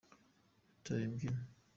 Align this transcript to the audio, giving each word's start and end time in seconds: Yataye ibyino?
Yataye 0.71 1.03
ibyino? 1.07 1.41